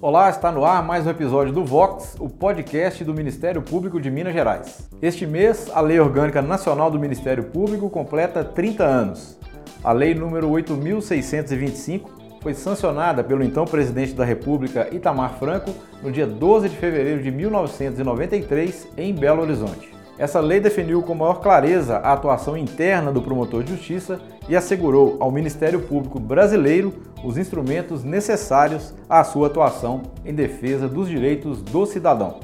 [0.00, 4.10] Olá, está no ar mais um episódio do Vox, o podcast do Ministério Público de
[4.10, 4.90] Minas Gerais.
[5.02, 9.38] Este mês, a Lei Orgânica Nacional do Ministério Público completa 30 anos.
[9.82, 12.10] A Lei número 8625
[12.42, 15.70] foi sancionada pelo então presidente da República, Itamar Franco,
[16.02, 19.93] no dia 12 de fevereiro de 1993, em Belo Horizonte.
[20.16, 25.16] Essa lei definiu com maior clareza a atuação interna do promotor de justiça e assegurou
[25.18, 31.84] ao Ministério Público brasileiro os instrumentos necessários à sua atuação em defesa dos direitos do
[31.84, 32.38] cidadão.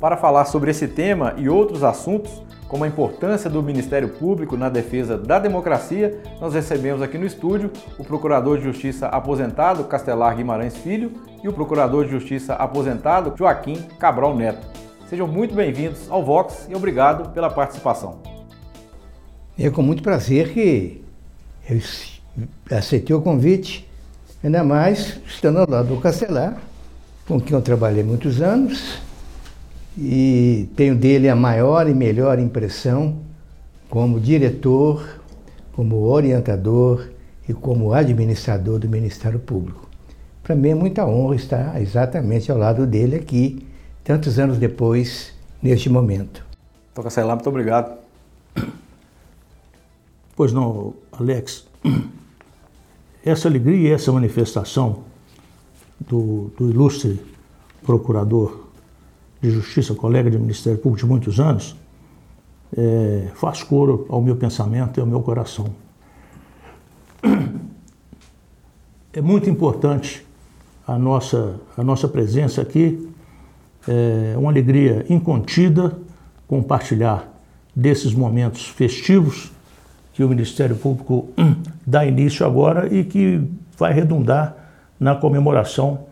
[0.00, 4.68] Para falar sobre esse tema e outros assuntos, como a importância do Ministério Público na
[4.68, 10.76] defesa da democracia, nós recebemos aqui no estúdio o Procurador de Justiça aposentado Castelar Guimarães
[10.76, 11.12] Filho
[11.44, 14.66] e o Procurador de Justiça aposentado Joaquim Cabral Neto.
[15.12, 18.20] Sejam muito bem-vindos ao Vox e obrigado pela participação.
[19.58, 21.04] É com muito prazer que
[21.68, 21.78] eu
[22.74, 23.86] aceitei o convite,
[24.42, 26.56] ainda mais estando ao lado do Castelar,
[27.28, 29.02] com quem eu trabalhei muitos anos
[29.98, 33.18] e tenho dele a maior e melhor impressão
[33.90, 35.20] como diretor,
[35.74, 37.10] como orientador
[37.46, 39.90] e como administrador do Ministério Público.
[40.42, 43.70] Para mim é muita honra estar exatamente ao lado dele aqui
[44.04, 46.44] tantos anos depois, neste momento.
[46.94, 47.96] Toca Celar, muito obrigado.
[50.34, 51.66] Pois não, Alex.
[53.24, 55.04] Essa alegria e essa manifestação
[56.00, 57.20] do, do ilustre
[57.82, 58.66] procurador
[59.40, 61.76] de Justiça, colega de Ministério Público de muitos anos,
[62.76, 65.66] é, faz coro ao meu pensamento e ao meu coração.
[69.12, 70.26] É muito importante
[70.86, 73.11] a nossa, a nossa presença aqui
[73.88, 75.96] é uma alegria incontida
[76.46, 77.28] compartilhar
[77.74, 79.50] desses momentos festivos
[80.12, 81.30] que o Ministério Público
[81.86, 83.42] dá início agora e que
[83.78, 84.56] vai redundar
[85.00, 86.06] na comemoração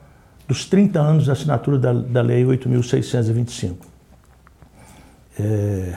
[0.49, 3.77] dos 30 anos da assinatura da, da Lei 8.625.
[5.39, 5.97] É,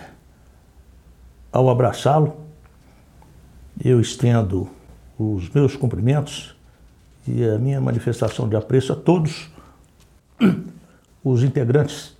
[1.51, 2.35] ao abraçá-lo,
[3.83, 4.69] eu estendo
[5.17, 6.55] os meus cumprimentos
[7.27, 9.49] e a minha manifestação de apreço a todos
[11.23, 12.15] os integrantes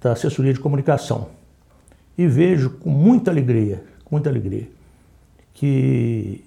[0.00, 1.28] da assessoria de comunicação
[2.16, 4.68] e vejo com muita alegria, com muita alegria,
[5.54, 6.44] que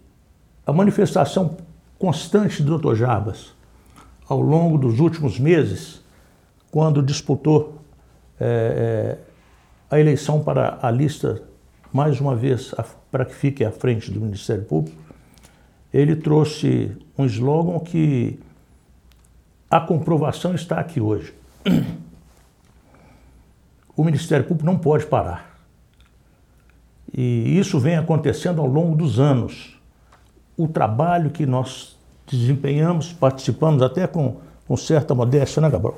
[0.65, 1.57] a manifestação
[1.99, 2.95] constante do Dr.
[2.95, 3.53] Jarbas
[4.27, 6.01] ao longo dos últimos meses,
[6.71, 7.79] quando disputou
[8.39, 9.17] é,
[9.89, 11.41] a eleição para a lista,
[11.91, 12.73] mais uma vez,
[13.11, 14.97] para que fique à frente do Ministério Público,
[15.93, 18.39] ele trouxe um slogan que
[19.73, 21.33] a comprovação está aqui hoje.
[23.97, 25.57] O Ministério Público não pode parar.
[27.11, 29.75] E isso vem acontecendo ao longo dos anos.
[30.55, 31.97] O trabalho que nós
[32.27, 35.97] desempenhamos, participamos até com, com certa modéstia, né, Gabriel?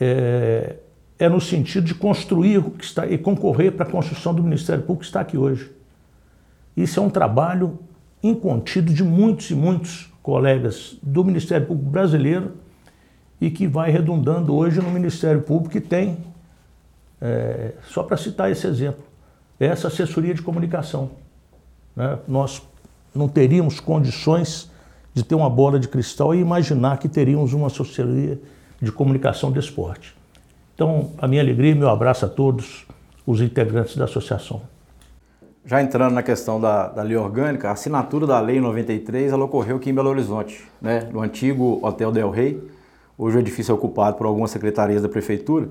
[0.00, 0.76] É,
[1.18, 4.82] é no sentido de construir o que está e concorrer para a construção do Ministério
[4.82, 5.72] Público que está aqui hoje.
[6.76, 7.80] Isso é um trabalho
[8.22, 12.52] incontido de muitos e muitos colegas do Ministério Público brasileiro
[13.40, 16.18] e que vai redundando hoje no Ministério Público que tem,
[17.20, 19.02] é, só para citar esse exemplo,
[19.58, 21.10] essa assessoria de comunicação.
[21.96, 22.18] Né?
[22.26, 22.62] Nós
[23.14, 24.70] não teríamos condições
[25.12, 28.40] de ter uma bola de cristal e imaginar que teríamos uma assessoria
[28.80, 30.14] de comunicação de esporte.
[30.74, 32.86] Então, a minha alegria e meu abraço a todos
[33.26, 34.62] os integrantes da associação.
[35.64, 39.76] Já entrando na questão da, da lei orgânica, a assinatura da lei 93 ela ocorreu
[39.76, 42.60] aqui em Belo Horizonte, né, no antigo Hotel Del Rey.
[43.16, 45.68] Hoje o edifício é ocupado por algumas secretarias da prefeitura.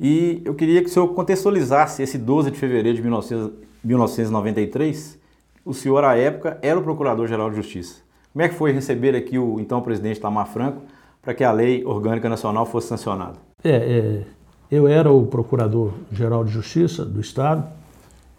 [0.00, 3.52] E eu queria que o senhor contextualizasse esse 12 de fevereiro de 19,
[3.84, 5.16] 1993.
[5.64, 8.00] O senhor, à época, era o Procurador-Geral de Justiça.
[8.32, 10.82] Como é que foi receber aqui o então presidente Tamar Franco
[11.22, 13.34] para que a lei orgânica nacional fosse sancionada?
[13.62, 14.22] É, é
[14.70, 17.64] eu era o Procurador-Geral de Justiça do Estado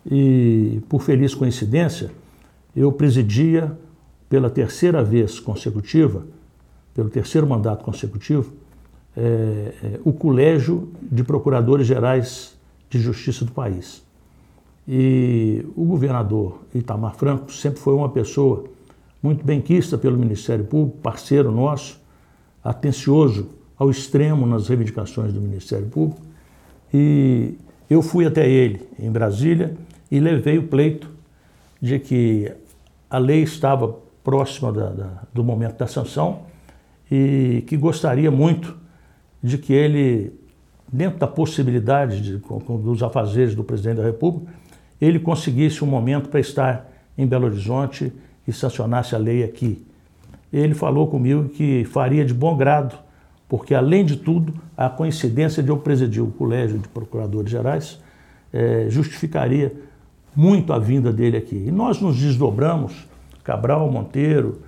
[0.09, 2.11] e, por feliz coincidência,
[2.75, 3.77] eu presidia
[4.29, 6.25] pela terceira vez consecutiva,
[6.93, 8.53] pelo terceiro mandato consecutivo,
[9.15, 9.21] é,
[9.83, 12.57] é, o Colégio de Procuradores Gerais
[12.89, 14.03] de Justiça do país.
[14.87, 18.65] E o governador Itamar Franco sempre foi uma pessoa
[19.21, 21.99] muito benquista pelo Ministério Público, parceiro nosso,
[22.63, 26.21] atencioso ao extremo nas reivindicações do Ministério Público.
[26.93, 27.55] E
[27.89, 29.75] eu fui até ele em Brasília
[30.11, 31.09] e levei o pleito
[31.81, 32.51] de que
[33.09, 36.43] a lei estava próxima da, da, do momento da sanção
[37.09, 38.77] e que gostaria muito
[39.41, 40.33] de que ele,
[40.91, 44.53] dentro da possibilidade de, dos afazeres do presidente da República,
[44.99, 48.13] ele conseguisse um momento para estar em Belo Horizonte
[48.47, 49.85] e sancionasse a lei aqui.
[50.53, 52.95] Ele falou comigo que faria de bom grado,
[53.47, 57.99] porque, além de tudo, a coincidência de eu presidir o Colégio de Procuradores Gerais
[58.53, 59.73] é, justificaria
[60.35, 61.55] muito a vinda dele aqui.
[61.67, 63.07] E nós nos desdobramos,
[63.43, 64.61] Cabral, Monteiro,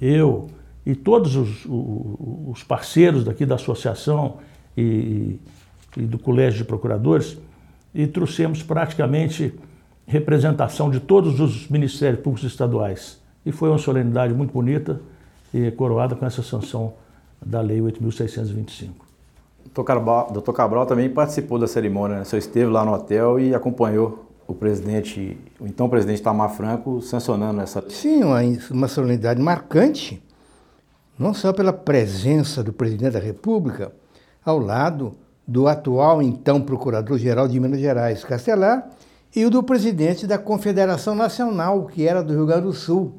[0.00, 0.48] eu
[0.84, 4.38] e todos os, os parceiros daqui da associação
[4.76, 5.38] e,
[5.96, 7.38] e do Colégio de Procuradores,
[7.94, 9.54] e trouxemos praticamente
[10.06, 13.20] representação de todos os ministérios públicos estaduais.
[13.44, 15.00] E foi uma solenidade muito bonita
[15.52, 16.94] e coroada com essa sanção
[17.44, 18.90] da Lei 8.625.
[19.64, 22.22] Doutor Cabral, Doutor Cabral também participou da cerimônia, né?
[22.22, 27.00] O senhor esteve lá no hotel e acompanhou o presidente, o então presidente Tamar Franco,
[27.00, 27.82] sancionando essa.
[27.88, 28.40] Sim, uma,
[28.70, 30.22] uma solenidade marcante,
[31.18, 33.92] não só pela presença do presidente da República,
[34.44, 35.12] ao lado
[35.46, 38.88] do atual então Procurador-Geral de Minas Gerais, Castelar,
[39.34, 43.14] e o do presidente da Confederação Nacional, que era do Rio Grande do Sul.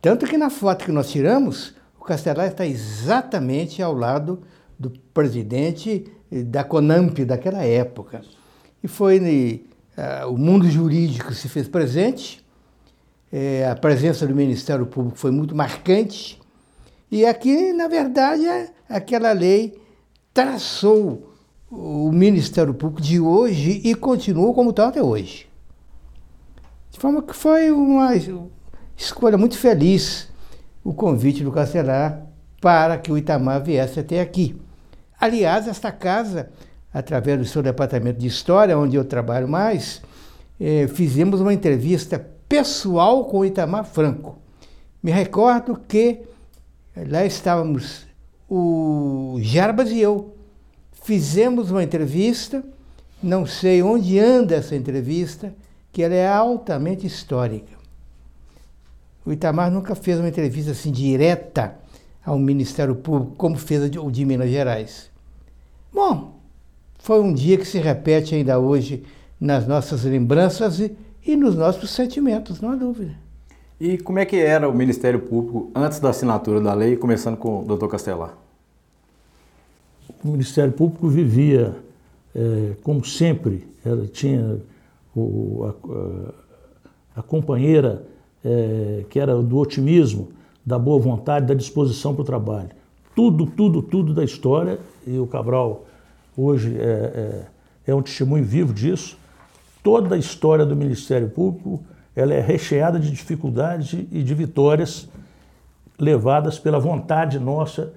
[0.00, 4.40] Tanto que na foto que nós tiramos, o Castelar está exatamente ao lado
[4.78, 8.22] do presidente da Conamp daquela época.
[8.82, 9.18] E foi
[9.96, 12.44] uh, o mundo jurídico se fez presente,
[13.32, 16.40] é, a presença do Ministério Público foi muito marcante,
[17.10, 19.80] e aqui, na verdade, é, aquela lei
[20.32, 21.34] traçou
[21.70, 25.48] o Ministério Público de hoje e continuou como tal até hoje.
[26.90, 28.10] De forma que foi uma
[28.96, 30.28] escolha muito feliz
[30.82, 32.26] o convite do Castelar
[32.60, 34.60] para que o Itamar viesse até aqui.
[35.18, 36.50] Aliás, esta casa,
[36.92, 40.02] através do seu departamento de história, onde eu trabalho mais,
[40.60, 44.38] eh, fizemos uma entrevista pessoal com o Itamar Franco.
[45.02, 46.22] Me recordo que
[47.08, 48.06] lá estávamos
[48.48, 50.34] o Jarbas e eu.
[50.92, 52.62] Fizemos uma entrevista,
[53.22, 55.54] não sei onde anda essa entrevista,
[55.92, 57.78] que ela é altamente histórica.
[59.24, 61.76] O Itamar nunca fez uma entrevista assim direta
[62.24, 65.10] ao Ministério Público, como fez o de Minas Gerais.
[65.92, 66.39] Bom,
[67.02, 69.02] foi um dia que se repete ainda hoje
[69.40, 70.94] nas nossas lembranças e,
[71.26, 73.12] e nos nossos sentimentos, não há dúvida.
[73.80, 77.62] E como é que era o Ministério Público antes da assinatura da lei, começando com
[77.62, 78.36] o doutor Castelar?
[80.22, 81.74] O Ministério Público vivia,
[82.34, 84.58] é, como sempre, era, tinha
[85.16, 85.72] o,
[87.16, 88.04] a, a, companheira
[88.44, 90.28] é, que era do otimismo,
[90.64, 92.68] da boa vontade, da disposição para o trabalho.
[93.16, 95.86] Tudo, tudo, tudo da história, e o Cabral
[96.40, 97.44] hoje é,
[97.86, 99.18] é, é um testemunho vivo disso.
[99.82, 101.82] Toda a história do Ministério Público
[102.14, 105.08] ela é recheada de dificuldades e de vitórias
[105.98, 107.92] levadas pela vontade nossa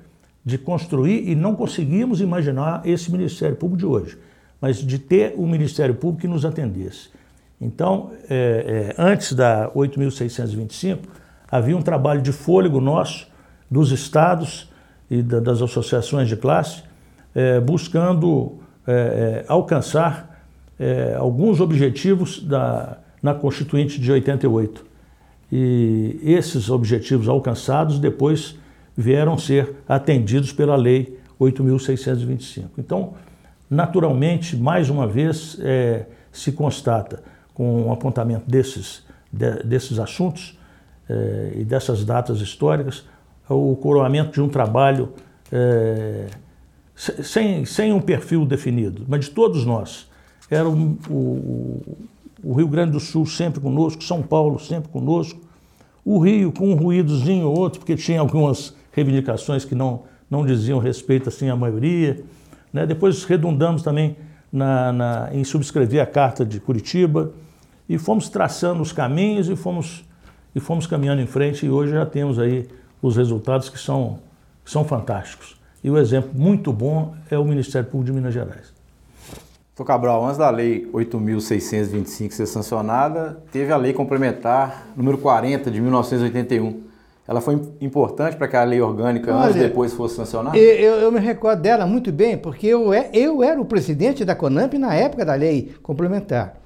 [0.45, 4.17] de construir e não conseguimos imaginar esse Ministério Público de hoje,
[4.59, 7.09] mas de ter um Ministério Público que nos atendesse.
[7.59, 10.99] Então, é, é, antes da 8.625,
[11.49, 13.27] havia um trabalho de fôlego nosso,
[13.71, 14.69] dos estados
[15.09, 16.83] e da, das associações de classe,
[17.33, 20.45] é, buscando é, é, alcançar
[20.79, 24.85] é, alguns objetivos da, na Constituinte de 88.
[25.51, 28.57] E esses objetivos alcançados depois
[28.97, 32.65] vieram ser atendidos pela Lei 8.625.
[32.77, 33.13] Então,
[33.69, 35.59] naturalmente, mais uma vez,
[36.31, 37.21] se constata
[37.53, 40.57] com o um apontamento desses, de, desses assuntos
[41.09, 43.03] eh, e dessas datas históricas,
[43.49, 45.13] o coroamento de um trabalho
[45.51, 46.27] eh,
[46.95, 50.07] sem, sem um perfil definido, mas de todos nós.
[50.49, 51.97] Era o, o,
[52.43, 55.39] o, Rio Grande do Sul sempre conosco, São Paulo sempre conosco,
[56.05, 60.79] o Rio com um ruídozinho ou outro, porque tinha algumas reivindicações que não, não diziam
[60.79, 62.23] respeito assim à maioria.
[62.71, 62.85] Né?
[62.85, 64.15] Depois redundamos também
[64.51, 67.33] na, na, em subscrever a Carta de Curitiba,
[67.87, 70.05] e fomos traçando os caminhos e fomos,
[70.55, 72.67] e fomos caminhando em frente e hoje já temos aí
[73.01, 74.19] os resultados que são,
[74.63, 75.62] que são fantásticos.
[75.83, 78.73] E o exemplo muito bom é o Ministério Público de Minas Gerais.
[79.75, 85.81] Doutor Cabral, antes da Lei 8.625 ser sancionada, teve a Lei Complementar número 40 de
[85.81, 86.83] 1981.
[87.27, 90.57] Ela foi importante para que a lei orgânica Olha, depois fosse sancionada?
[90.57, 94.35] Eu, eu, me recordo dela muito bem, porque eu, é, eu era o presidente da
[94.35, 96.57] CONAMP na época da lei complementar.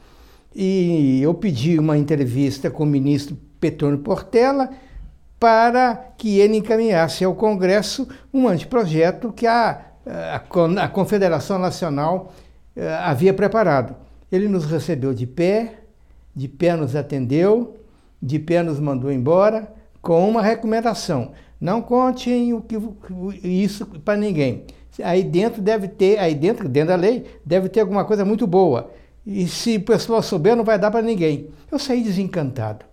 [0.55, 4.69] E eu pedi uma entrevista com o ministro Petrônio Portela
[5.39, 9.81] para que ele encaminhasse ao Congresso um anteprojeto que a,
[10.81, 12.33] a, Confederação Nacional
[12.75, 13.95] uh, havia preparado.
[14.31, 15.75] Ele nos recebeu de pé,
[16.35, 17.77] de pé nos atendeu,
[18.21, 21.31] de pé nos mandou embora, com uma recomendação.
[21.59, 22.77] Não contem o que,
[23.43, 24.65] isso para ninguém.
[25.03, 28.91] Aí dentro deve ter, aí dentro, dentro da lei, deve ter alguma coisa muito boa.
[29.25, 31.49] E se o pessoal souber, não vai dar para ninguém.
[31.71, 32.85] Eu saí desencantado.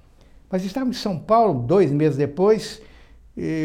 [0.55, 2.81] Mas estava em São Paulo, dois meses depois,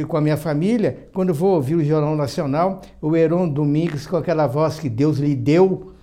[0.08, 4.48] com a minha família, quando vou ouvir o Jornal Nacional, o Heron Domingues, com aquela
[4.48, 5.94] voz que Deus lhe deu,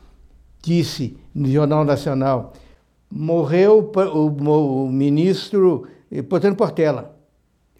[0.62, 2.52] disse no Jornal Nacional,
[3.11, 5.88] morreu o, o ministro
[6.28, 7.19] Potano Portela.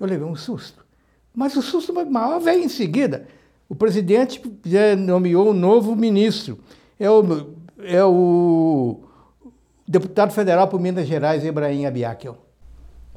[0.01, 0.85] Eu levei um susto.
[1.33, 3.29] Mas o susto maior veio em seguida.
[3.69, 4.43] O presidente
[4.99, 6.59] nomeou um novo ministro.
[6.99, 7.23] É o,
[7.85, 8.99] é o
[9.87, 12.46] deputado federal por Minas Gerais, Ibrahim Abiakel.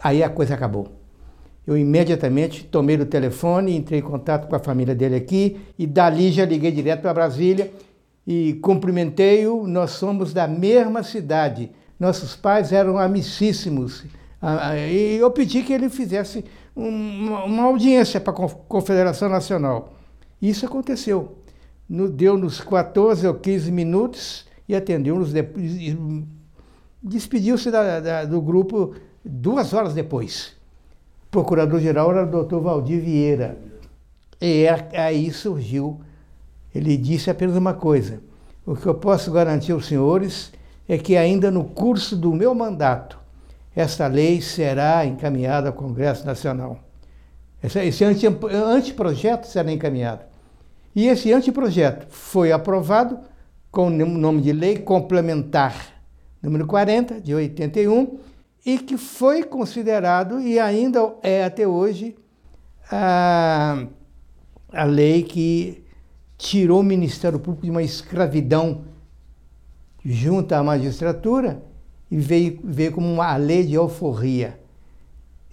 [0.02, 0.88] Aí a coisa acabou.
[1.66, 6.32] Eu imediatamente tomei o telefone, entrei em contato com a família dele aqui e dali
[6.32, 7.72] já liguei direto para Brasília
[8.26, 9.68] e cumprimentei-o.
[9.68, 11.72] Nós somos da mesma cidade.
[12.00, 14.06] Nossos pais eram amicíssimos.
[14.42, 19.94] Ah, ah, e eu pedi que ele fizesse uma audiência para a Confederação Nacional.
[20.42, 21.38] Isso aconteceu.
[21.88, 25.34] Deu nos 14 ou 15 minutos e atendeu-nos.
[27.04, 27.70] Despediu-se
[28.30, 30.54] do grupo duas horas depois.
[31.32, 33.58] Procurador-geral era o doutor Valdir Vieira.
[34.42, 36.00] E aí surgiu.
[36.74, 38.22] Ele disse apenas uma coisa:
[38.66, 40.52] o que eu posso garantir aos senhores
[40.88, 43.20] é que ainda no curso do meu mandato,
[43.76, 46.80] esta lei será encaminhada ao Congresso Nacional.
[47.62, 50.22] Esse anteprojeto será encaminhado.
[50.96, 53.20] E esse anteprojeto foi aprovado
[53.70, 56.00] com o nome de Lei Complementar
[56.42, 58.18] número 40, de 81,
[58.70, 62.16] e que foi considerado e ainda é até hoje
[62.92, 63.84] a,
[64.72, 65.84] a lei que
[66.38, 68.86] tirou o Ministério Público de uma escravidão
[70.06, 71.64] junto à magistratura
[72.12, 74.60] e veio, veio como uma lei de alforria.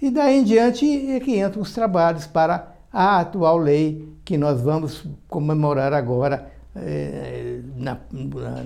[0.01, 4.61] E daí em diante é que entram os trabalhos para a atual lei que nós
[4.61, 7.99] vamos comemorar agora eh, na,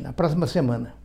[0.02, 0.99] na próxima semana.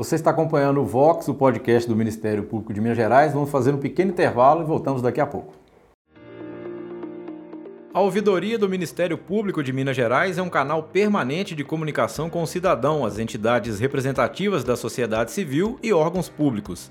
[0.00, 3.34] Você está acompanhando o Vox, o podcast do Ministério Público de Minas Gerais.
[3.34, 5.52] Vamos fazer um pequeno intervalo e voltamos daqui a pouco.
[7.92, 12.42] A ouvidoria do Ministério Público de Minas Gerais é um canal permanente de comunicação com
[12.42, 16.90] o cidadão, as entidades representativas da sociedade civil e órgãos públicos.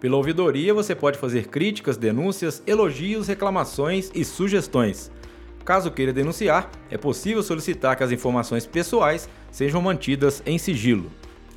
[0.00, 5.12] Pela ouvidoria, você pode fazer críticas, denúncias, elogios, reclamações e sugestões.
[5.64, 11.08] Caso queira denunciar, é possível solicitar que as informações pessoais sejam mantidas em sigilo.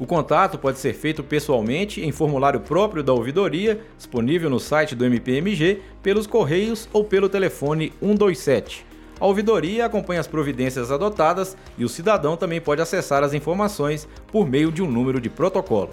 [0.02, 5.06] O contato pode ser feito pessoalmente em formulário próprio da ouvidoria, disponível no site do
[5.06, 8.84] MPMG, pelos correios ou pelo telefone 127.
[9.20, 14.50] A ouvidoria acompanha as providências adotadas e o cidadão também pode acessar as informações por
[14.50, 15.92] meio de um número de protocolo.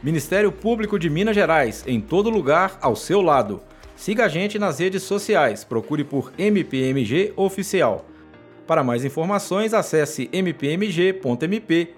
[0.00, 3.60] Ministério Público de Minas Gerais, em todo lugar, ao seu lado.
[3.96, 8.06] Siga a gente nas redes sociais, procure por MPMG Oficial.
[8.64, 11.88] Para mais informações, acesse mpmg.mp.br.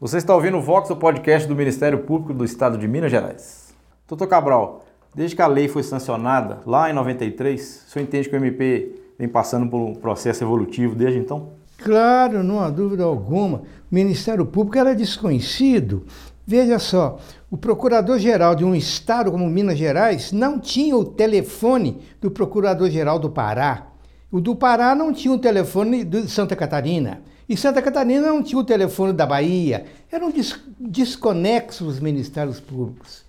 [0.00, 3.72] Você está ouvindo o Vox, o podcast do Ministério Público do Estado de Minas Gerais.
[4.08, 4.84] Doutor Cabral,
[5.14, 9.00] desde que a lei foi sancionada, lá em 93, o senhor entende que o MP
[9.16, 11.50] vem passando por um processo evolutivo desde então?
[11.78, 13.58] Claro, não há dúvida alguma.
[13.58, 16.04] O Ministério Público era desconhecido.
[16.44, 22.32] Veja só, o procurador-geral de um estado como Minas Gerais não tinha o telefone do
[22.32, 23.86] procurador-geral do Pará.
[24.28, 27.22] O do Pará não tinha o telefone de Santa Catarina.
[27.48, 30.32] E Santa Catarina não tinha o telefone da Bahia, eram
[30.78, 33.24] desconexos os ministérios públicos.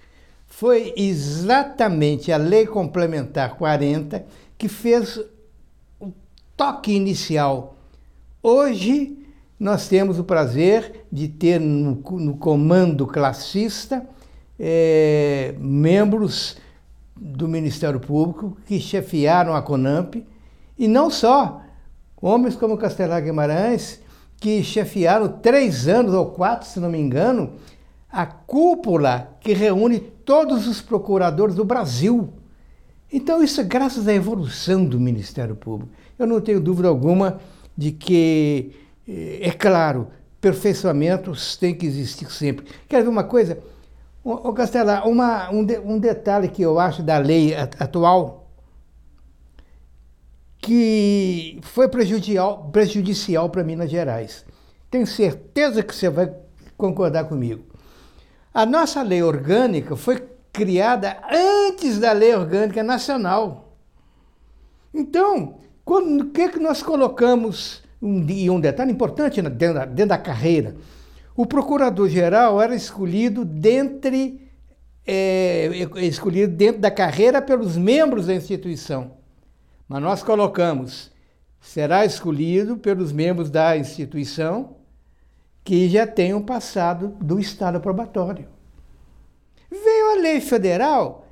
[0.48, 4.26] Foi exatamente a Lei Complementar 40
[4.58, 5.20] que fez
[6.00, 6.14] o
[6.56, 7.76] toque inicial.
[8.42, 9.18] Hoje,
[9.60, 14.08] nós temos o prazer de ter no, no comando classista
[14.60, 16.58] é, membros
[17.16, 20.26] do Ministério Público que chefiaram a CONAMP,
[20.78, 21.62] e não só,
[22.22, 24.02] homens como Castelar Guimarães,
[24.40, 27.54] que chefiaram três anos ou quatro, se não me engano,
[28.12, 32.30] a cúpula que reúne todos os procuradores do Brasil.
[33.12, 35.92] Então, isso é graças à evolução do Ministério Público.
[36.18, 37.40] Eu não tenho dúvida alguma
[37.78, 38.72] de que,
[39.08, 40.08] eh, é claro,
[40.40, 42.66] perfeiçoamentos têm que existir sempre.
[42.88, 43.60] Quer ver uma coisa?
[44.24, 48.45] Ô, Castela, uma, um, de, um detalhe que eu acho da lei atual
[50.60, 54.46] que foi prejudicial, prejudicial para Minas Gerais.
[54.90, 56.34] Tenho certeza que você vai
[56.78, 57.64] concordar comigo.
[58.54, 63.76] A nossa lei orgânica foi criada antes da lei orgânica nacional.
[64.94, 70.18] Então, o que, que nós colocamos, um, e um detalhe importante dentro da, dentro da
[70.18, 70.76] carreira,
[71.36, 74.50] o procurador-geral era escolhido dentre,
[75.06, 79.12] é, escolhido dentro da carreira pelos membros da instituição.
[79.88, 81.12] Mas nós colocamos,
[81.60, 84.78] será escolhido pelos membros da instituição
[85.64, 88.48] que já tenham passado do estado probatório.
[89.70, 91.28] Veio a lei federal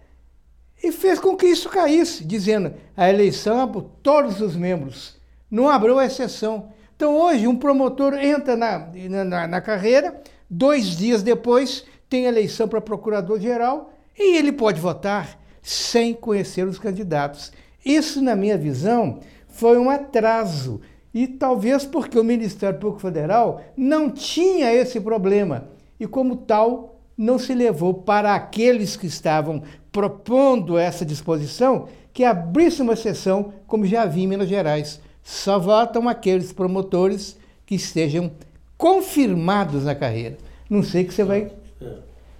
[0.83, 5.17] e fez com que isso caísse, dizendo a eleição é por todos os membros,
[5.49, 6.73] não abriu exceção.
[6.95, 8.89] Então hoje um promotor entra na,
[9.23, 16.13] na, na carreira, dois dias depois tem eleição para procurador-geral e ele pode votar sem
[16.13, 17.51] conhecer os candidatos.
[17.85, 20.81] Isso, na minha visão, foi um atraso.
[21.13, 25.65] E talvez porque o Ministério Público Federal não tinha esse problema.
[25.99, 29.61] E, como tal, não se levou para aqueles que estavam
[29.91, 34.99] propondo essa disposição que abrisse uma sessão, como já havia em Minas Gerais.
[35.23, 38.31] Só votam aqueles promotores que estejam
[38.77, 40.37] confirmados na carreira.
[40.69, 41.51] Não sei que você vai.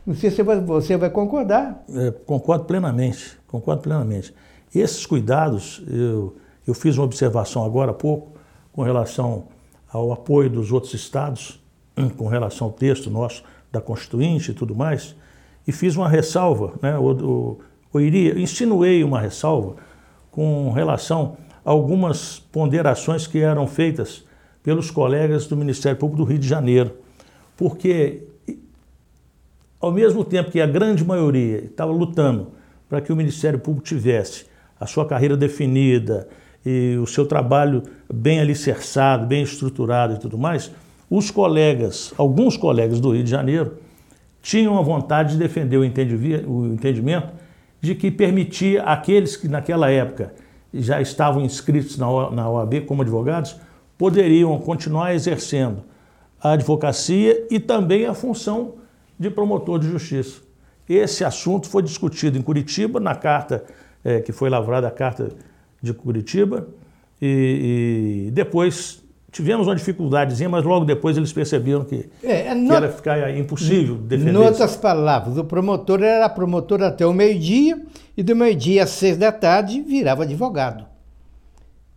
[0.06, 1.84] Não sei se você vai concordar.
[1.90, 4.34] É, concordo plenamente, concordo plenamente.
[4.74, 6.36] Esses cuidados, eu,
[6.68, 8.34] eu fiz uma observação agora há pouco
[8.72, 9.48] com relação
[9.92, 11.60] ao apoio dos outros estados,
[12.18, 15.16] com relação ao texto nosso da Constituinte e tudo mais,
[15.68, 16.96] e fiz uma ressalva, né?
[16.96, 17.60] eu,
[17.94, 19.76] eu iria, insinuei uma ressalva
[20.32, 24.26] com relação a algumas ponderações que eram feitas
[24.62, 26.94] pelos colegas do Ministério Público do Rio de Janeiro,
[27.56, 28.24] porque
[29.80, 32.52] ao mesmo tempo que a grande maioria estava lutando
[32.90, 34.46] para que o Ministério Público tivesse
[34.84, 36.28] a sua carreira definida
[36.66, 40.72] e o seu trabalho bem alicerçado, bem estruturado e tudo mais,
[41.10, 43.78] os colegas, alguns colegas do Rio de Janeiro,
[44.42, 47.30] tinham a vontade de defender o entendimento
[47.80, 50.34] de que permitia aqueles que naquela época
[50.74, 53.56] já estavam inscritos na OAB como advogados,
[53.98, 55.84] poderiam continuar exercendo
[56.42, 58.74] a advocacia e também a função
[59.18, 60.42] de promotor de justiça.
[60.90, 63.64] Esse assunto foi discutido em Curitiba, na carta
[64.04, 65.30] é, que foi lavrada, a carta
[65.82, 66.68] de Curitiba,
[67.22, 72.70] e, e, depois tivemos uma dificuldadezinha, mas logo depois eles perceberam que, é, é no,
[72.70, 74.34] que era ficar impossível defender.
[74.34, 77.82] Em outras palavras, o promotor era promotor até o meio-dia,
[78.16, 80.86] e do meio-dia às seis da tarde virava advogado.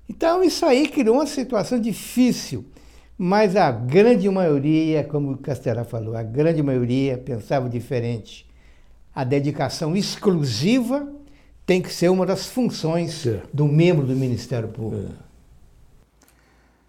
[0.09, 2.65] Então isso aí criou uma situação difícil.
[3.19, 8.47] Mas a grande maioria, como o Castelá falou, a grande maioria pensava diferente.
[9.15, 11.09] A dedicação exclusiva
[11.67, 13.43] tem que ser uma das funções é.
[13.53, 15.13] do membro do Ministério Público.
[15.13, 15.27] É.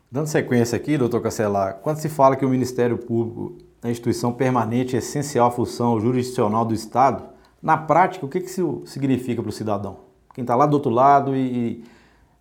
[0.09, 4.31] Dando sequência aqui, doutor Castelar, quando se fala que o Ministério Público é a instituição
[4.31, 7.23] permanente e essencial à função jurisdicional do Estado,
[7.61, 9.97] na prática, o que, que isso significa para o cidadão?
[10.33, 11.83] Quem está lá do outro lado e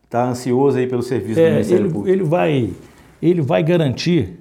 [0.05, 2.09] está ansioso aí pelo serviço é, do Ministério ele, Público.
[2.09, 2.71] Ele vai
[3.21, 4.39] ele vai garantir,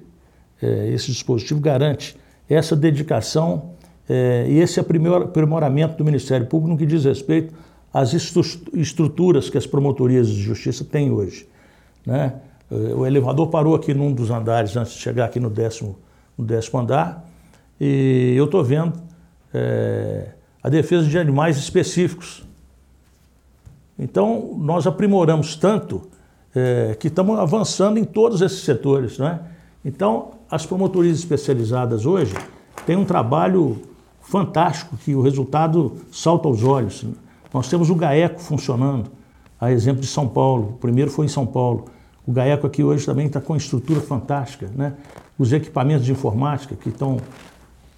[0.62, 2.16] é, esse dispositivo garante
[2.48, 3.70] essa dedicação
[4.08, 7.54] é, e esse aprimoramento do Ministério Público no que diz respeito
[7.96, 8.12] às
[8.74, 11.48] estruturas que as promotorias de justiça têm hoje.
[12.04, 12.34] Né?
[12.70, 15.96] O elevador parou aqui num dos andares antes de chegar aqui no décimo,
[16.36, 17.26] no décimo andar
[17.80, 18.94] e eu estou vendo
[19.52, 20.28] é,
[20.62, 22.44] a defesa de animais específicos.
[23.98, 26.02] Então, nós aprimoramos tanto
[26.54, 29.18] é, que estamos avançando em todos esses setores.
[29.18, 29.40] Né?
[29.84, 32.34] Então, as promotorias especializadas hoje
[32.84, 33.80] têm um trabalho
[34.20, 37.04] fantástico que o resultado salta aos olhos.
[37.56, 39.10] Nós temos o GAECO funcionando,
[39.58, 40.74] a exemplo de São Paulo.
[40.74, 41.86] O primeiro foi em São Paulo.
[42.26, 44.70] O GAECO aqui hoje também está com uma estrutura fantástica.
[44.76, 44.92] Né?
[45.38, 47.16] Os equipamentos de informática que estão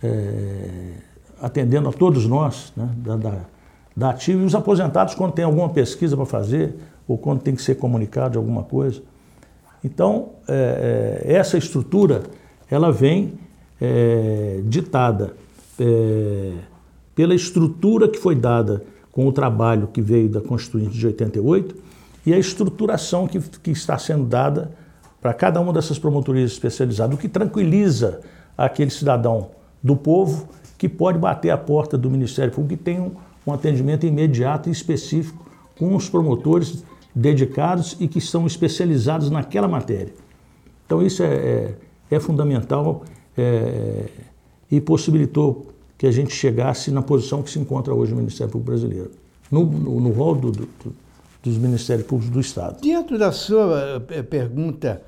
[0.00, 0.92] é,
[1.42, 2.88] atendendo a todos nós, né?
[2.98, 3.38] da, da,
[3.96, 6.76] da ativa, e os aposentados, quando tem alguma pesquisa para fazer,
[7.08, 9.02] ou quando tem que ser comunicado de alguma coisa.
[9.82, 12.22] Então, é, essa estrutura,
[12.70, 13.32] ela vem
[13.80, 15.34] é, ditada
[17.12, 18.84] pela estrutura que foi dada
[19.18, 21.74] com o trabalho que veio da Constituinte de 88
[22.24, 24.70] e a estruturação que, que está sendo dada
[25.20, 28.20] para cada uma dessas promotorias especializadas, o que tranquiliza
[28.56, 29.50] aquele cidadão
[29.82, 33.10] do povo que pode bater a porta do Ministério Público e tem um,
[33.44, 35.44] um atendimento imediato e específico
[35.76, 40.14] com os promotores dedicados e que são especializados naquela matéria.
[40.86, 41.74] Então isso é, é,
[42.08, 43.02] é fundamental
[43.36, 44.04] é,
[44.70, 45.66] e possibilitou
[45.98, 49.10] que a gente chegasse na posição que se encontra hoje o Ministério Público Brasileiro,
[49.50, 50.68] no, no, no rol do, do,
[51.42, 52.80] dos Ministérios Públicos do Estado.
[52.80, 55.02] Dentro da sua eh, pergunta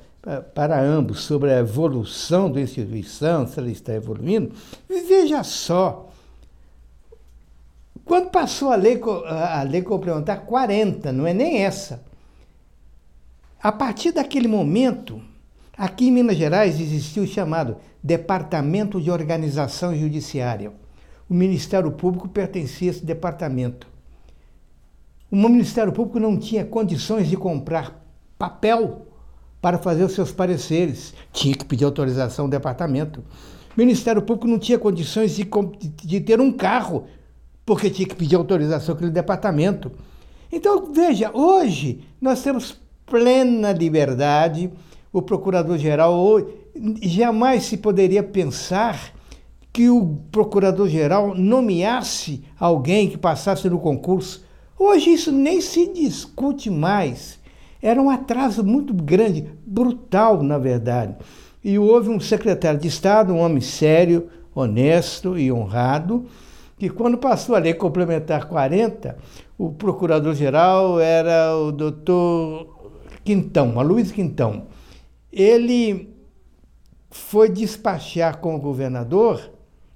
[0.54, 4.52] para ambos sobre a evolução da instituição, se ela está evoluindo,
[4.88, 6.10] veja só,
[8.04, 12.02] quando passou a lei, a lei complementar 40, não é nem essa.
[13.62, 15.22] A partir daquele momento,
[15.76, 20.72] aqui em Minas Gerais existiu o chamado Departamento de Organização Judiciária.
[21.28, 23.86] O Ministério Público pertencia a esse departamento.
[25.30, 28.04] O Ministério Público não tinha condições de comprar
[28.36, 29.06] papel
[29.60, 31.14] para fazer os seus pareceres.
[31.32, 33.20] Tinha que pedir autorização do departamento.
[33.20, 35.48] O Ministério Público não tinha condições de,
[36.02, 37.04] de ter um carro,
[37.64, 39.92] porque tinha que pedir autorização aquele departamento.
[40.50, 44.70] Então, veja, hoje nós temos plena liberdade.
[45.12, 46.14] O procurador-geral
[47.02, 49.12] jamais se poderia pensar
[49.72, 54.44] que o procurador-geral nomeasse alguém que passasse no concurso.
[54.78, 57.38] Hoje isso nem se discute mais.
[57.82, 61.16] Era um atraso muito grande, brutal, na verdade.
[61.62, 66.26] E houve um secretário de Estado, um homem sério, honesto e honrado,
[66.78, 69.16] que quando passou a lei complementar 40,
[69.58, 74.64] o procurador-geral era o doutor Quintão, a Luiz Quintão.
[75.32, 76.09] Ele
[77.10, 79.50] foi despachar com o governador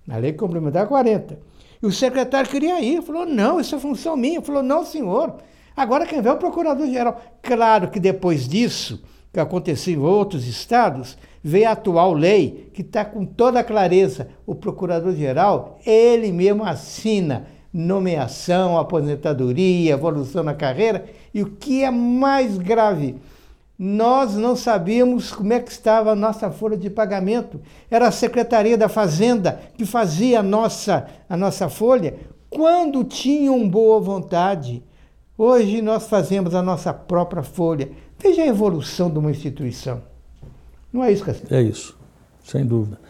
[0.07, 1.39] na lei complementar 40.
[1.83, 4.41] E o secretário queria ir, falou: não, isso é função minha.
[4.43, 5.37] Falou: não, senhor.
[5.77, 7.21] Agora quem vê é o procurador-geral.
[7.43, 13.05] Claro que depois disso, que aconteceu em outros estados, veio a atual lei, que está
[13.05, 14.29] com toda a clareza.
[14.47, 21.05] O procurador-geral, ele mesmo assina nomeação, aposentadoria, evolução na carreira.
[21.35, 23.17] E o que é mais grave,
[23.79, 27.61] nós não sabíamos como é que estava a nossa folha de pagamento.
[27.91, 32.15] Era a Secretaria da Fazenda que fazia a nossa, a nossa folha
[32.49, 34.83] quando tinham boa vontade.
[35.37, 37.91] Hoje nós fazemos a nossa própria folha.
[38.17, 40.03] Veja a evolução de uma instituição.
[40.93, 41.53] Não é isso, Cacete?
[41.53, 41.99] É isso,
[42.45, 43.01] sem dúvida.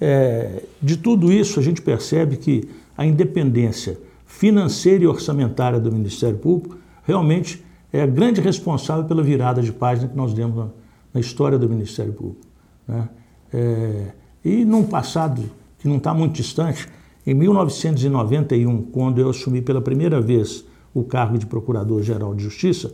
[0.00, 6.38] É, de tudo isso, a gente percebe que a independência financeira e orçamentária do Ministério
[6.38, 10.68] Público realmente é a grande responsável pela virada de página que nós demos na,
[11.14, 12.46] na história do Ministério Público.
[12.88, 13.08] Né?
[13.52, 14.12] É,
[14.44, 15.42] e num passado
[15.78, 16.88] que não está muito distante,
[17.26, 22.92] em 1991, quando eu assumi pela primeira vez o cargo de Procurador-Geral de Justiça,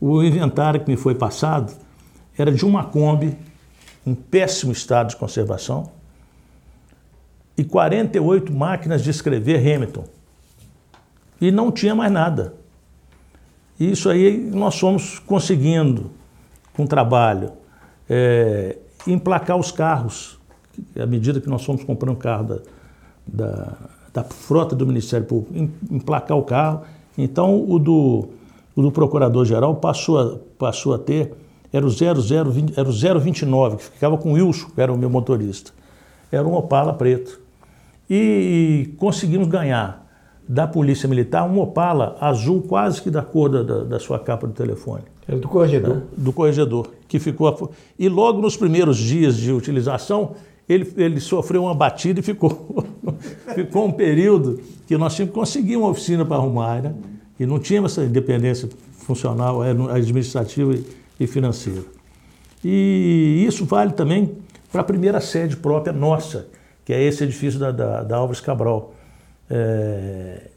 [0.00, 1.72] o inventário que me foi passado
[2.36, 3.36] era de uma Kombi
[4.06, 5.90] em péssimo estado de conservação
[7.56, 10.04] e 48 máquinas de escrever Hamilton.
[11.40, 12.54] E não tinha mais nada.
[13.78, 16.10] E isso aí nós fomos conseguindo,
[16.74, 17.52] com trabalho,
[18.08, 20.38] é, emplacar os carros.
[20.98, 22.58] À medida que nós fomos comprando carro da,
[23.26, 23.72] da,
[24.12, 26.82] da frota do Ministério Público, emplacar o carro.
[27.16, 28.28] Então, o do,
[28.74, 31.32] o do Procurador-Geral passou a, passou a ter,
[31.72, 35.10] era o, 0020, era o 029, que ficava com o Wilson, que era o meu
[35.10, 35.72] motorista.
[36.30, 37.40] Era um Opala preto.
[38.10, 40.03] E, e conseguimos ganhar
[40.48, 44.46] da Polícia Militar um Opala azul quase que da cor da, da, da sua capa
[44.46, 45.02] do telefone.
[45.26, 45.96] É do corregedor.
[45.96, 46.02] Né?
[46.16, 47.72] Do corregedor, que ficou...
[47.98, 50.32] E logo nos primeiros dias de utilização,
[50.68, 52.84] ele, ele sofreu uma batida e ficou,
[53.54, 56.94] ficou um período que nós tínhamos que conseguir uma oficina para arrumar, né?
[57.38, 60.74] E não tínhamos essa independência funcional, é, administrativa
[61.18, 61.82] e financeira.
[62.64, 64.36] E isso vale também
[64.72, 66.46] para a primeira sede própria nossa,
[66.84, 68.93] que é esse edifício da, da, da Álvares Cabral.
[69.50, 70.50] É,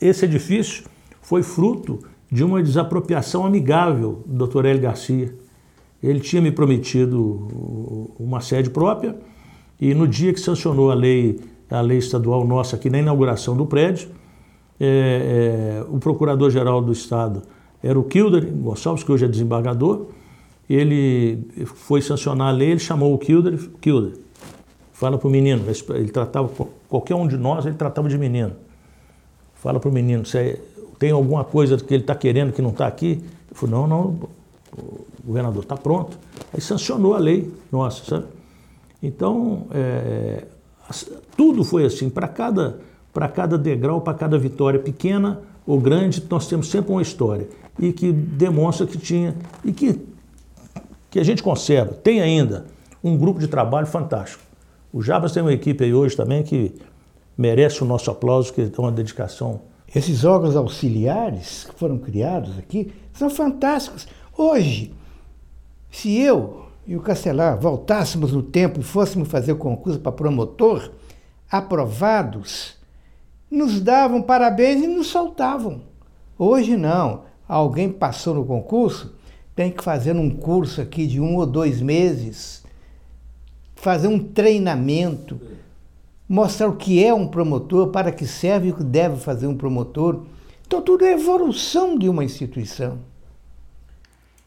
[0.00, 0.84] esse edifício
[1.20, 2.00] foi fruto
[2.30, 4.66] de uma desapropriação amigável do Dr.
[4.66, 5.34] Hélio Garcia.
[6.02, 9.16] Ele tinha me prometido uma sede própria
[9.80, 13.66] e no dia que sancionou a lei, a lei estadual nossa aqui na inauguração do
[13.66, 14.10] prédio,
[14.80, 17.42] é, é, o procurador-geral do Estado
[17.82, 20.06] era o Kilder Gonçalves, que hoje é desembargador,
[20.68, 24.12] ele foi sancionar a lei, ele chamou o Kilder, Kilder,
[24.92, 26.50] fala para o menino, ele tratava
[26.88, 28.52] qualquer um de nós, ele tratava de menino.
[29.54, 30.58] Fala para o menino, se
[30.98, 33.22] tem alguma coisa que ele está querendo que não está aqui?
[33.22, 34.28] Ele falou, não, não,
[34.76, 36.18] o governador está pronto.
[36.52, 38.26] Aí sancionou a lei nossa, sabe?
[39.02, 40.44] Então, é,
[41.36, 42.80] tudo foi assim, para cada,
[43.34, 47.48] cada degrau, para cada vitória pequena ou grande, nós temos sempre uma história.
[47.78, 50.00] E que demonstra que tinha, e que,
[51.10, 52.66] que a gente conserva, tem ainda
[53.02, 54.47] um grupo de trabalho fantástico.
[54.92, 56.74] O Jabas tem uma equipe aí hoje também que
[57.36, 59.60] merece o nosso aplauso, que é uma dedicação.
[59.94, 64.08] Esses órgãos auxiliares que foram criados aqui são fantásticos.
[64.36, 64.94] Hoje,
[65.90, 70.90] se eu e o Castelar voltássemos no tempo e fôssemos fazer o concurso para promotor,
[71.50, 72.76] aprovados,
[73.50, 75.82] nos davam parabéns e nos soltavam.
[76.38, 77.24] Hoje não.
[77.46, 79.14] Alguém passou no concurso,
[79.56, 82.62] tem que fazer um curso aqui de um ou dois meses
[83.80, 85.40] fazer um treinamento,
[86.28, 89.56] mostrar o que é um promotor, para que serve e o que deve fazer um
[89.56, 90.22] promotor.
[90.66, 92.98] Então, tudo é evolução de uma instituição.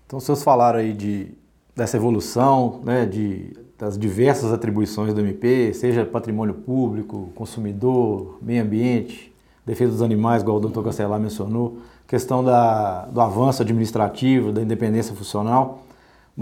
[0.05, 1.29] Então, vocês falaram aí de,
[1.75, 9.33] dessa evolução, né, de, das diversas atribuições do MP, seja patrimônio público, consumidor, meio ambiente,
[9.65, 15.15] defesa dos animais, igual o doutor Castelar mencionou, questão da, do avanço administrativo, da independência
[15.15, 15.83] funcional.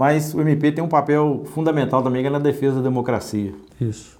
[0.00, 3.52] Mas o MP tem um papel fundamental também que é na defesa da democracia.
[3.78, 4.18] Isso.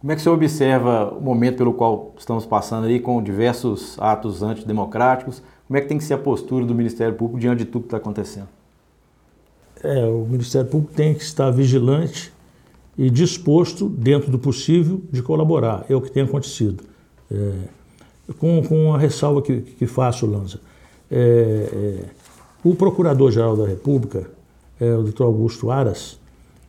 [0.00, 4.42] Como é que você observa o momento pelo qual estamos passando aí, com diversos atos
[4.42, 5.42] antidemocráticos?
[5.68, 7.88] Como é que tem que ser a postura do Ministério Público diante de tudo que
[7.88, 8.48] está acontecendo?
[9.84, 12.32] É, o Ministério Público tem que estar vigilante
[12.96, 15.84] e disposto, dentro do possível, de colaborar.
[15.90, 16.84] É o que tem acontecido.
[17.30, 17.52] É,
[18.38, 20.58] com, com a ressalva que, que faço, Lanza.
[21.10, 22.04] É, é,
[22.64, 24.40] o Procurador-Geral da República,
[24.82, 26.18] é, o doutor Augusto Aras,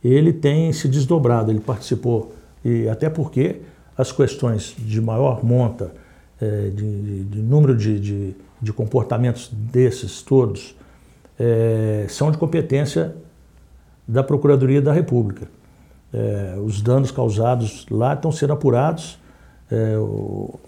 [0.02, 2.32] ele tem se desdobrado, ele participou
[2.64, 3.60] e até porque
[3.98, 5.92] as questões de maior monta,
[6.40, 10.76] é, de, de, número de, de, de, comportamentos desses todos,
[11.38, 13.16] é, são de competência
[14.06, 15.48] da Procuradoria da República.
[16.12, 19.18] É, os danos causados lá estão sendo apurados.
[19.70, 20.58] É, o,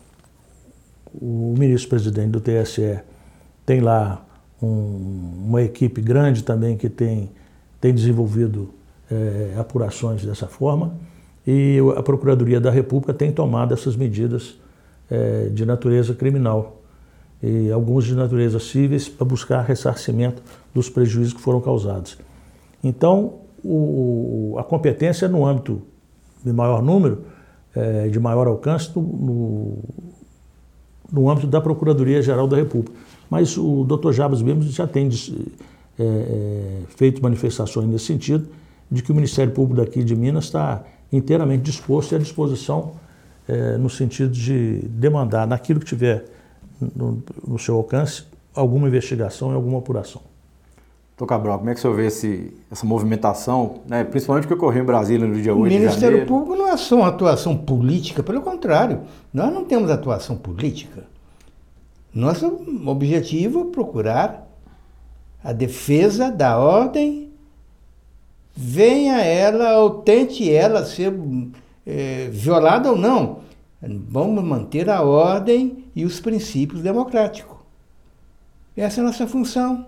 [1.15, 3.01] o ministro-presidente do TSE
[3.65, 4.26] tem lá
[4.63, 7.31] um, uma equipe grande também que tem,
[7.81, 8.71] tem desenvolvido
[9.11, 10.95] é, apurações dessa forma
[11.47, 14.59] e a Procuradoria da República tem tomado essas medidas
[15.11, 16.83] é, de natureza criminal
[17.43, 20.43] e alguns de natureza cíveis para buscar ressarcimento
[20.75, 22.19] dos prejuízos que foram causados.
[22.83, 25.83] Então, o, a competência no âmbito
[26.45, 27.25] de maior número,
[27.75, 29.79] é, de maior alcance, no, no,
[31.13, 32.97] no, âmbito da Procuradoria-Geral da República.
[33.31, 34.13] Mas o Dr.
[34.13, 35.09] Jabas mesmo já tem
[35.99, 38.49] é, é, feito manifestações nesse sentido,
[38.91, 42.93] de que o Ministério Público daqui de Minas está inteiramente disposto e à disposição
[43.49, 46.25] é, no sentido de demandar, naquilo que tiver
[46.95, 50.23] no, no, seu alcance, alguma investigação e alguma apuração.
[51.17, 54.55] Doutor Cabral, como é que o senhor vê esse, essa movimentação, né, principalmente o que
[54.55, 55.77] ocorreu em Brasília no dia 8 de janeiro?
[55.77, 59.01] O Ministério Público não é só uma atuação política, pelo contrário,
[59.33, 61.05] nós não temos atuação política.
[62.17, 64.49] Nosso objetivo é procurar
[65.45, 67.29] a defesa da ordem
[68.55, 71.13] venha ela ou tente ela ser
[71.87, 73.41] é, violada ou não.
[73.83, 77.59] Vamos manter a ordem e os princípios democráticos.
[78.75, 79.85] Essa é a nossa função.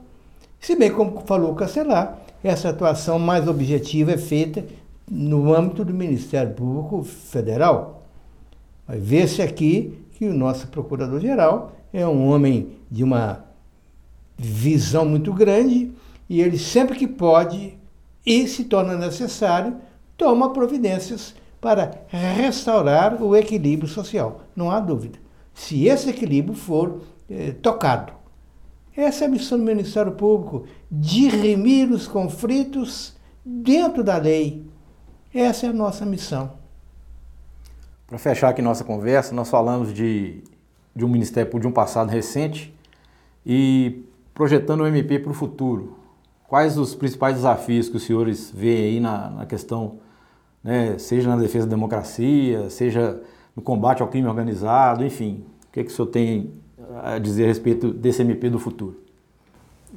[0.60, 4.66] Se bem como falou o Castelar, essa atuação mais objetiva é feita
[5.10, 8.02] no âmbito do Ministério Público Federal.
[8.86, 13.44] Ver-se aqui que o nosso Procurador-Geral é um homem de uma
[14.36, 15.92] visão muito grande
[16.28, 17.76] e ele sempre que pode
[18.24, 19.76] e, se torna necessário,
[20.16, 24.42] toma providências para restaurar o equilíbrio social.
[24.54, 25.18] Não há dúvida.
[25.54, 28.12] Se esse equilíbrio for eh, tocado.
[28.96, 34.64] Essa é a missão do Ministério Público, dirimir os conflitos dentro da lei.
[35.32, 36.52] Essa é a nossa missão.
[38.06, 40.42] Para fechar aqui nossa conversa, nós falamos de,
[40.94, 42.74] de um Ministério de um passado recente
[43.44, 45.96] e projetando o MP para o futuro.
[46.46, 49.98] Quais os principais desafios que os senhores veem aí na, na questão,
[50.62, 53.20] né, seja na defesa da democracia, seja
[53.54, 56.52] no combate ao crime organizado, enfim, o que, é que o senhor tem
[57.02, 59.00] a dizer a respeito desse MP do futuro?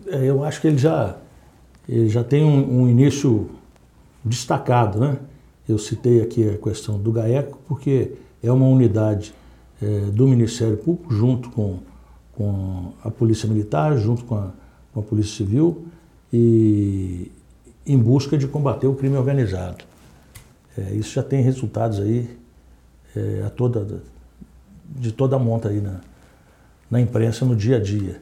[0.08, 1.18] É, eu acho que ele já,
[1.88, 3.50] ele já tem um, um início
[4.24, 5.18] destacado, né?
[5.68, 9.34] Eu citei aqui a questão do GAECO porque é uma unidade
[9.82, 11.80] é, do Ministério Público junto com,
[12.34, 14.52] com a Polícia Militar, junto com a,
[14.94, 15.86] com a Polícia Civil,
[16.32, 17.32] e
[17.86, 19.84] em busca de combater o crime organizado.
[20.78, 22.30] É, isso já tem resultados aí
[23.16, 24.02] é, a toda,
[24.86, 26.00] de toda a monta aí na,
[26.90, 28.22] na imprensa no dia a dia.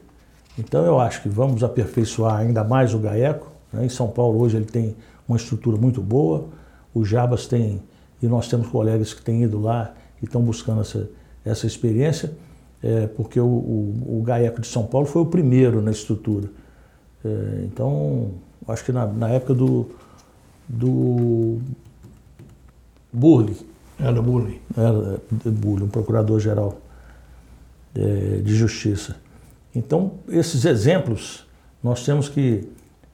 [0.58, 3.50] Então eu acho que vamos aperfeiçoar ainda mais o GAECO.
[3.72, 3.86] Né?
[3.86, 4.96] Em São Paulo hoje ele tem
[5.28, 6.48] uma estrutura muito boa,
[6.92, 7.80] o Jabas tem,
[8.20, 11.08] e nós temos colegas que têm ido lá e estão buscando essa,
[11.44, 12.32] essa experiência,
[12.82, 16.48] é, porque o, o, o GAECO de São Paulo foi o primeiro na estrutura.
[17.24, 18.32] É, então,
[18.66, 19.86] acho que na, na, época do,
[20.68, 21.58] do
[23.12, 23.56] Burley.
[23.98, 24.60] Era Burley.
[24.76, 26.78] Era Burley, um procurador-geral
[27.94, 29.16] é, de justiça.
[29.74, 31.46] Então, esses exemplos
[31.82, 32.68] nós temos que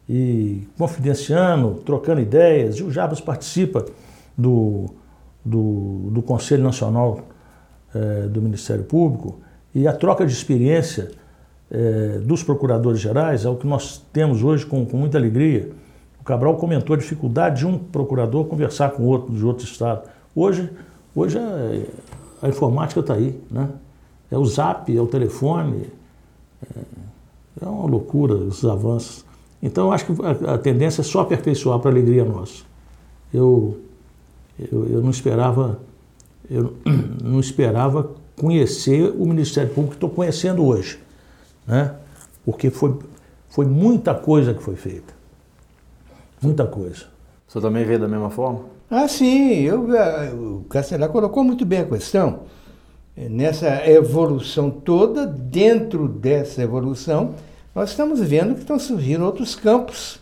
[0.09, 2.77] ir confidenciando, trocando ideias.
[2.77, 3.85] E o Jabas participa
[4.37, 4.87] do,
[5.45, 7.25] do, do Conselho Nacional
[7.96, 9.40] é, do Ministério Público
[9.74, 11.11] e a troca de experiência
[11.70, 15.70] é, dos procuradores gerais é o que nós temos hoje com, com muita alegria.
[16.20, 20.09] O Cabral comentou a dificuldade de um procurador conversar com outro de outro estado.
[20.35, 20.70] Hoje,
[21.14, 21.87] hoje é,
[22.42, 23.68] a informática está aí, né?
[24.30, 25.87] É o zap, é o telefone,
[26.62, 26.80] é,
[27.62, 29.24] é uma loucura esses avanços.
[29.62, 32.64] Então, acho que a, a tendência é só aperfeiçoar para a alegria nossa.
[33.32, 33.78] Eu,
[34.59, 35.78] eu, eu não esperava
[36.50, 36.76] eu
[37.22, 40.98] não esperava conhecer o Ministério Público que estou conhecendo hoje
[41.66, 41.94] né?
[42.44, 42.96] porque foi,
[43.48, 45.14] foi muita coisa que foi feita.
[46.40, 47.04] Muita coisa.
[47.48, 48.61] O senhor também vê da mesma forma?
[48.90, 52.40] Ah, sim, eu, eh, o Castelar colocou muito bem a questão.
[53.16, 57.35] Nessa evolução toda, dentro dessa evolução,
[57.74, 60.20] nós estamos vendo que estão surgindo outros campos.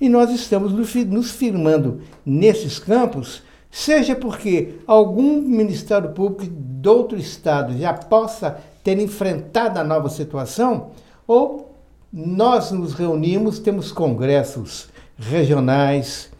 [0.00, 7.76] E nós estamos nos firmando nesses campos, seja porque algum Ministério Público de outro Estado
[7.78, 10.90] já possa ter enfrentado a nova situação,
[11.26, 11.74] ou
[12.12, 16.30] nós nos reunimos, temos congressos regionais,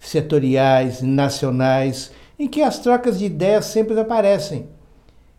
[0.00, 4.66] setoriais, nacionais, em que as trocas de ideias sempre aparecem.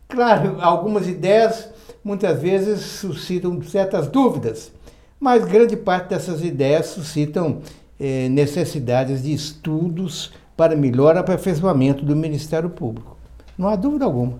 [0.07, 1.69] Claro, algumas ideias
[2.01, 4.71] muitas vezes suscitam certas dúvidas,
[5.19, 7.61] mas grande parte dessas ideias suscitam
[7.99, 13.15] eh, necessidades de estudos para melhor aperfeiçoamento do Ministério Público.
[13.55, 14.39] Não há dúvida alguma.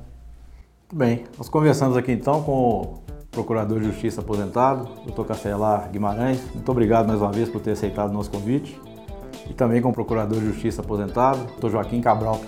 [0.90, 3.00] Muito bem, nós conversamos aqui então com o
[3.30, 5.26] Procurador de Justiça aposentado, Dr.
[5.26, 6.42] Castelar Guimarães.
[6.56, 8.80] Muito obrigado mais uma vez por ter aceitado o nosso convite.
[9.48, 11.70] E também com o Procurador de Justiça aposentado, Dr.
[11.70, 12.42] Joaquim Cabral.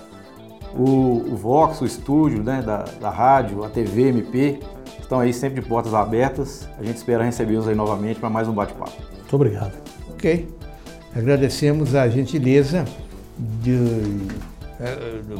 [0.74, 4.60] O, o Vox, o estúdio né, da, da rádio, a TV, MP,
[4.98, 6.68] estão aí sempre de portas abertas.
[6.78, 8.92] A gente espera recebê-los aí novamente para mais um bate-papo.
[9.16, 9.72] Muito obrigado.
[10.10, 10.48] Ok.
[11.14, 12.84] Agradecemos a gentileza
[13.62, 14.26] de,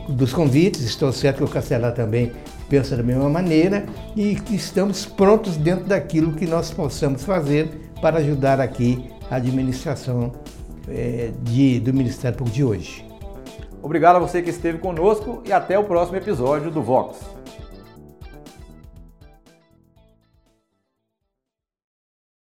[0.09, 0.83] dos convites.
[0.83, 2.33] Estou certo que o Castelar também
[2.69, 3.85] pensa da mesma maneira
[4.17, 10.33] e que estamos prontos dentro daquilo que nós possamos fazer para ajudar aqui a administração
[10.89, 13.05] é, de, do Ministério Público de hoje.
[13.83, 17.40] Obrigado a você que esteve conosco e até o próximo episódio do Vox.